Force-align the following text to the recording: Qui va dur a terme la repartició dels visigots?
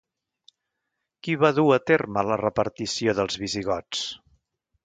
Qui 1.27 1.35
va 1.43 1.51
dur 1.59 1.67
a 1.77 1.79
terme 1.91 2.25
la 2.31 2.39
repartició 2.43 3.15
dels 3.21 3.41
visigots? 3.45 4.05